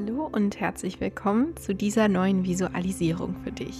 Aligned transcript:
Hallo 0.00 0.30
und 0.30 0.60
herzlich 0.60 1.00
willkommen 1.00 1.56
zu 1.56 1.74
dieser 1.74 2.06
neuen 2.06 2.44
Visualisierung 2.44 3.34
für 3.42 3.50
dich. 3.50 3.76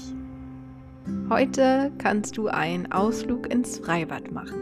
Heute 1.30 1.92
kannst 1.98 2.36
du 2.36 2.48
einen 2.48 2.90
Ausflug 2.90 3.48
ins 3.48 3.78
Freibad 3.78 4.32
machen. 4.32 4.58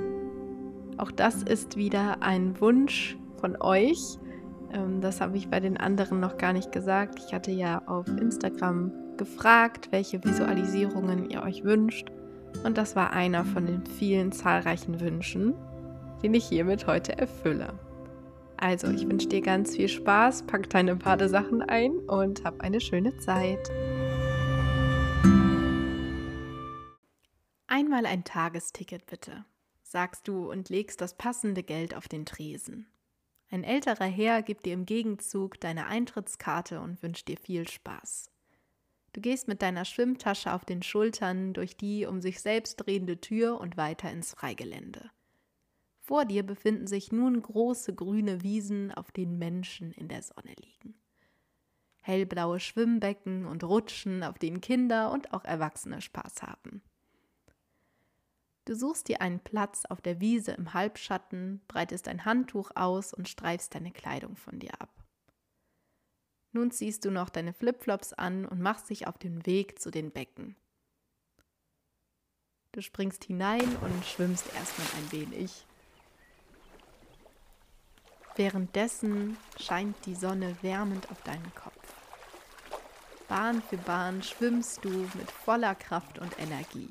Auch 0.98 1.11
das 1.11 1.43
ist 1.43 1.79
wieder 1.79 2.23
ein 2.23 2.61
Wunsch 2.61 3.16
von 3.41 3.57
euch. 3.59 4.19
Ähm, 4.71 5.00
das 5.00 5.23
habe 5.23 5.39
ich 5.39 5.48
bei 5.48 5.59
den 5.59 5.79
anderen 5.79 6.21
noch 6.21 6.37
gar 6.37 6.53
nicht 6.53 6.73
gesagt. 6.73 7.23
Ich 7.27 7.32
hatte 7.32 7.53
ja 7.53 7.80
auf 7.86 8.07
Instagram 8.07 8.93
gefragt, 9.16 9.88
welche 9.93 10.23
Visualisierungen 10.23 11.30
ihr 11.30 11.43
euch 11.43 11.64
wünscht. 11.64 12.09
Und 12.64 12.77
das 12.77 12.96
war 12.96 13.14
einer 13.14 13.46
von 13.46 13.64
den 13.64 13.86
vielen 13.86 14.30
zahlreichen 14.30 15.00
Wünschen, 15.00 15.54
den 16.23 16.34
ich 16.34 16.45
hiermit 16.45 16.86
heute 16.86 17.16
erfülle. 17.16 17.73
Also, 18.59 18.89
ich 18.89 19.07
wünsche 19.09 19.29
dir 19.29 19.43
ganz 19.43 19.77
viel 19.77 19.89
Spaß, 19.89 20.46
pack 20.46 20.71
deine 20.71 20.96
Badesachen 20.96 21.63
ein 21.63 21.99
und 21.99 22.45
hab 22.45 22.63
eine 22.63 22.81
schöne 22.81 23.17
Zeit. 23.19 23.71
Einmal 27.67 28.07
ein 28.07 28.25
Tagesticket 28.25 29.07
bitte, 29.07 29.45
sagst 29.82 30.29
du 30.29 30.51
und 30.51 30.71
legst 30.71 31.01
das 31.01 31.15
passende 31.15 31.63
Geld 31.63 31.95
auf 31.95 32.09
den 32.09 32.25
Tresen. 32.25 32.87
Ein 33.51 33.65
älterer 33.65 34.06
Herr 34.06 34.42
gibt 34.42 34.67
dir 34.67 34.73
im 34.73 34.87
Gegenzug 34.87 35.61
deine 35.61 35.87
Eintrittskarte 35.87 36.81
und 36.81 37.03
wünscht 37.03 37.29
dir 37.29 37.37
viel 37.37 37.69
Spaß. 37.69 38.31
Du 39.12 39.20
gehst 39.20 39.48
mit 39.48 39.62
deiner 39.62 39.84
Schwimmtasche 39.84 40.53
auf 40.53 40.65
den 40.65 40.83
Schultern 40.83 41.53
durch 41.53 41.77
die 41.77 42.07
um 42.07 42.20
sich 42.20 42.41
selbst 42.41 42.77
drehende 42.77 43.20
Tür 43.20 43.61
und 43.61 43.77
weiter 43.77 44.11
ins 44.11 44.34
Freigelände. 44.34 45.11
Vor 46.06 46.25
dir 46.25 46.45
befinden 46.45 46.87
sich 46.87 47.11
nun 47.11 47.42
große 47.42 47.92
grüne 47.92 48.45
Wiesen, 48.45 48.92
auf 48.92 49.11
denen 49.11 49.41
Menschen 49.41 49.91
in 49.91 50.07
der 50.07 50.23
Sonne 50.23 50.55
liegen. 50.65 50.95
Hellblaue 52.01 52.61
Schwimmbecken 52.61 53.45
und 53.45 53.65
Rutschen, 53.65 54.23
auf 54.23 54.39
denen 54.39 54.61
Kinder 54.61 55.11
und 55.11 55.35
auch 55.35 55.45
Erwachsene 55.45 56.01
Spaß 56.01 56.43
haben. 56.43 56.81
Du 58.67 58.77
suchst 58.77 59.09
dir 59.09 59.21
einen 59.21 59.41
Platz 59.41 59.85
auf 59.85 60.01
der 60.01 60.21
Wiese 60.21 60.53
im 60.53 60.75
Halbschatten, 60.75 61.61
breitest 61.67 62.07
ein 62.07 62.25
Handtuch 62.25 62.70
aus 62.77 63.13
und 63.13 63.29
streifst 63.29 63.75
deine 63.75 63.91
Kleidung 63.91 64.37
von 64.37 64.61
dir 64.61 64.81
ab. 64.81 65.05
Nun 66.53 66.70
ziehst 66.70 67.05
du 67.05 67.11
noch 67.11 67.31
deine 67.31 67.53
Flipflops 67.53 68.13
an 68.13 68.47
und 68.47 68.61
machst 68.61 68.91
dich 68.91 69.09
auf 69.09 69.19
den 69.19 69.45
Weg 69.45 69.81
zu 69.81 69.91
den 69.91 70.13
Becken. 70.13 70.55
Du 72.70 72.81
springst 72.81 73.25
hinein 73.25 73.75
und 73.79 74.05
schwimmst 74.05 74.55
erstmal 74.55 74.87
ein 74.98 75.11
wenig. 75.11 75.67
Währenddessen 78.37 79.39
scheint 79.59 79.97
die 80.05 80.15
Sonne 80.15 80.55
wärmend 80.61 81.11
auf 81.11 81.23
deinen 81.23 81.55
Kopf. 81.55 81.95
Bahn 83.29 83.62
für 83.62 83.79
Bahn 83.79 84.23
schwimmst 84.23 84.84
du 84.84 84.91
mit 84.91 85.31
voller 85.31 85.75
Kraft 85.75 86.19
und 86.19 86.39
Energie. 86.39 86.91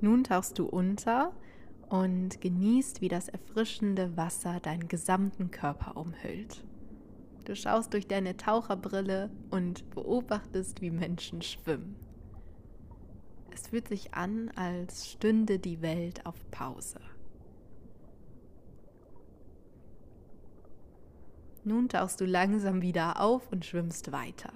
Nun 0.00 0.22
tauchst 0.22 0.58
du 0.58 0.66
unter 0.66 1.32
und 1.88 2.40
genießt, 2.40 3.00
wie 3.00 3.08
das 3.08 3.28
erfrischende 3.28 4.16
Wasser 4.16 4.60
deinen 4.60 4.86
gesamten 4.86 5.50
Körper 5.50 5.96
umhüllt. 5.96 6.64
Du 7.44 7.56
schaust 7.56 7.92
durch 7.92 8.06
deine 8.06 8.36
Taucherbrille 8.36 9.30
und 9.50 9.90
beobachtest, 9.90 10.80
wie 10.80 10.90
Menschen 10.90 11.42
schwimmen. 11.42 11.96
Es 13.52 13.68
fühlt 13.68 13.88
sich 13.88 14.14
an, 14.14 14.50
als 14.56 15.10
stünde 15.10 15.58
die 15.58 15.82
Welt 15.82 16.24
auf 16.26 16.36
Pause. 16.50 17.00
Nun 21.64 21.88
tauchst 21.88 22.20
du 22.20 22.26
langsam 22.26 22.82
wieder 22.82 23.20
auf 23.20 23.50
und 23.50 23.64
schwimmst 23.64 24.12
weiter. 24.12 24.52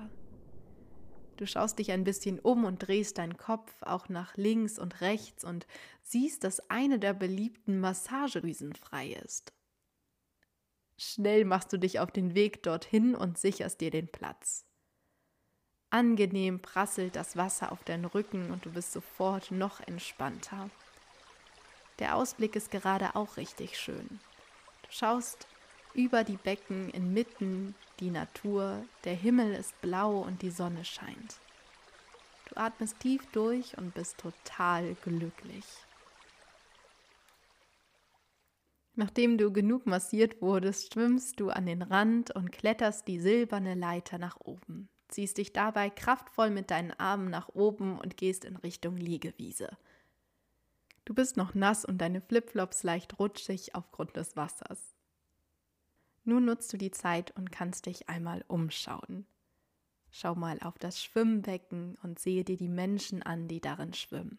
Du 1.39 1.47
schaust 1.47 1.79
dich 1.79 1.93
ein 1.93 2.05
bisschen 2.05 2.39
um 2.39 2.65
und 2.65 2.87
drehst 2.87 3.17
deinen 3.17 3.37
Kopf 3.37 3.73
auch 3.83 4.09
nach 4.09 4.37
links 4.37 4.79
und 4.79 5.01
rechts 5.01 5.45
und 5.45 5.67
siehst, 6.03 6.45
dass 6.45 6.69
eine 6.69 6.99
der 6.99 7.15
beliebten 7.15 7.81
Massagerüsen 7.81 8.75
frei 8.75 9.13
ist. 9.25 9.53
Schnell 10.99 11.45
machst 11.45 11.73
du 11.73 11.79
dich 11.79 12.01
auf 12.01 12.11
den 12.11 12.35
Weg 12.35 12.63
dorthin 12.65 13.15
und 13.15 13.39
sicherst 13.39 13.81
dir 13.81 13.91
den 13.91 14.09
Platz. 14.09 14.67
Angenehm 15.91 16.61
prasselt 16.61 17.17
das 17.17 17.37
Wasser 17.37 17.73
auf 17.73 17.85
deinen 17.85 18.05
Rücken 18.05 18.51
und 18.51 18.67
du 18.67 18.73
bist 18.73 18.93
sofort 18.93 19.51
noch 19.53 19.81
entspannter. 19.81 20.69
Der 22.01 22.17
Ausblick 22.17 22.57
ist 22.57 22.71
gerade 22.71 23.15
auch 23.15 23.37
richtig 23.37 23.79
schön. 23.79 24.21
Du 24.83 24.89
schaust 24.91 25.47
über 25.99 26.23
die 26.23 26.37
Becken 26.37 26.91
inmitten 26.91 27.75
die 27.99 28.11
Natur, 28.11 28.85
der 29.03 29.17
Himmel 29.17 29.53
ist 29.53 29.79
blau 29.81 30.21
und 30.21 30.43
die 30.43 30.51
Sonne 30.51 30.85
scheint. 30.85 31.41
Du 32.49 32.57
atmest 32.57 33.01
tief 33.01 33.27
durch 33.33 33.77
und 33.77 33.95
bist 33.95 34.17
total 34.19 34.95
glücklich. 35.03 35.65
Nachdem 38.95 39.39
du 39.39 39.53
genug 39.53 39.87
massiert 39.87 40.41
wurdest, 40.41 40.95
schwimmst 40.95 41.41
du 41.41 41.51
an 41.51 41.67
den 41.67 41.83
Rand 41.83 42.31
und 42.31 42.53
kletterst 42.53 43.09
die 43.09 43.19
silberne 43.19 43.75
Leiter 43.75 44.19
nach 44.19 44.37
oben. 44.39 44.89
Ziehst 45.09 45.39
dich 45.39 45.53
dabei 45.53 45.91
kraftvoll 45.91 46.51
mit 46.51 46.71
deinen 46.71 46.93
Armen 46.93 47.29
nach 47.29 47.49
oben 47.49 47.99
und 47.99 48.17
gehst 48.17 48.45
in 48.45 48.55
Richtung 48.55 48.97
Liegewiese. 48.97 49.77
Du 51.05 51.13
bist 51.13 51.37
noch 51.37 51.55
nass 51.55 51.85
und 51.85 51.99
deine 51.99 52.21
Flipflops 52.21 52.85
leicht 52.85 53.19
rutschig 53.19 53.75
aufgrund 53.75 54.15
des 54.15 54.37
Wassers. 54.37 54.98
Nun 56.29 56.45
nutzt 56.45 56.71
du 56.75 56.77
die 56.77 56.91
Zeit 56.91 57.31
und 57.39 57.51
kannst 57.51 57.87
dich 57.87 58.11
einmal 58.11 58.45
umschauen. 58.49 59.25
Schau 60.11 60.35
mal 60.35 60.59
auf 60.61 60.77
das 60.77 61.03
Schwimmbecken 61.03 61.97
und 62.03 62.19
sehe 62.19 62.45
dir 62.45 62.59
die 62.59 62.69
Menschen 62.69 63.23
an, 63.23 63.49
die 63.49 63.63
darin 63.63 63.95
schwimmen. 63.95 64.39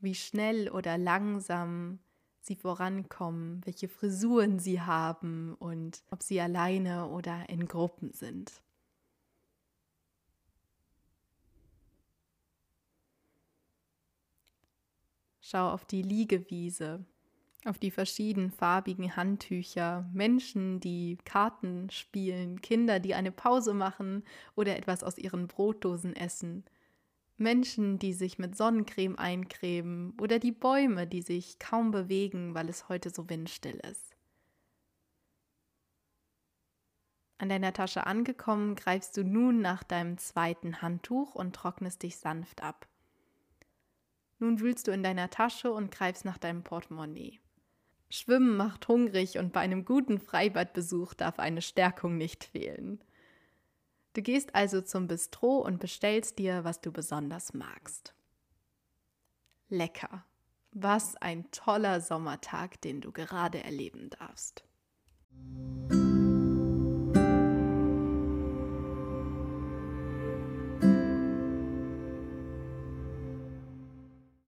Wie 0.00 0.16
schnell 0.16 0.68
oder 0.68 0.98
langsam 0.98 2.00
sie 2.40 2.56
vorankommen, 2.56 3.64
welche 3.64 3.88
Frisuren 3.88 4.58
sie 4.58 4.80
haben 4.80 5.54
und 5.60 6.02
ob 6.10 6.24
sie 6.24 6.40
alleine 6.40 7.06
oder 7.06 7.48
in 7.48 7.68
Gruppen 7.68 8.12
sind. 8.12 8.64
Schau 15.40 15.70
auf 15.70 15.84
die 15.84 16.02
Liegewiese, 16.02 17.06
auf 17.64 17.78
die 17.78 17.90
verschiedenen 17.90 18.50
farbigen 18.50 19.16
Handtücher, 19.16 20.08
Menschen, 20.12 20.80
die 20.80 21.18
Karten 21.24 21.88
spielen, 21.90 22.60
Kinder, 22.60 23.00
die 23.00 23.14
eine 23.14 23.32
Pause 23.32 23.74
machen 23.74 24.22
oder 24.54 24.76
etwas 24.76 25.02
aus 25.02 25.18
ihren 25.18 25.48
Brotdosen 25.48 26.14
essen, 26.14 26.64
Menschen, 27.36 27.98
die 27.98 28.12
sich 28.12 28.38
mit 28.38 28.56
Sonnencreme 28.56 29.18
eincremen 29.18 30.14
oder 30.20 30.38
die 30.38 30.52
Bäume, 30.52 31.06
die 31.06 31.22
sich 31.22 31.58
kaum 31.58 31.90
bewegen, 31.90 32.54
weil 32.54 32.68
es 32.68 32.88
heute 32.88 33.10
so 33.10 33.28
windstill 33.28 33.80
ist. 33.90 34.14
An 37.38 37.48
deiner 37.48 37.72
Tasche 37.72 38.06
angekommen, 38.06 38.76
greifst 38.76 39.16
du 39.16 39.24
nun 39.24 39.60
nach 39.60 39.82
deinem 39.82 40.18
zweiten 40.18 40.80
Handtuch 40.82 41.34
und 41.34 41.56
trocknest 41.56 42.02
dich 42.02 42.16
sanft 42.18 42.62
ab. 42.62 42.86
Nun 44.38 44.60
wühlst 44.60 44.86
du 44.86 44.92
in 44.92 45.02
deiner 45.02 45.30
Tasche 45.30 45.72
und 45.72 45.90
greifst 45.90 46.24
nach 46.24 46.38
deinem 46.38 46.62
Portemonnaie. 46.62 47.40
Schwimmen 48.10 48.56
macht 48.56 48.88
hungrig 48.88 49.38
und 49.38 49.52
bei 49.52 49.60
einem 49.60 49.84
guten 49.84 50.18
Freibadbesuch 50.18 51.14
darf 51.14 51.38
eine 51.38 51.62
Stärkung 51.62 52.16
nicht 52.16 52.44
fehlen. 52.44 53.02
Du 54.12 54.22
gehst 54.22 54.54
also 54.54 54.80
zum 54.80 55.08
Bistro 55.08 55.58
und 55.58 55.80
bestellst 55.80 56.38
dir, 56.38 56.62
was 56.62 56.80
du 56.80 56.92
besonders 56.92 57.52
magst. 57.52 58.14
Lecker. 59.68 60.24
Was 60.70 61.16
ein 61.16 61.50
toller 61.50 62.00
Sommertag, 62.00 62.80
den 62.80 63.00
du 63.00 63.12
gerade 63.12 63.62
erleben 63.62 64.10
darfst. 64.10 64.64